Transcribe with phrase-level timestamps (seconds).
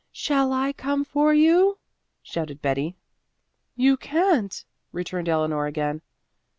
[0.11, 1.77] "Shall I come for you?"
[2.23, 2.95] shouted Betty.
[3.75, 6.01] "You can't," returned Eleanor again.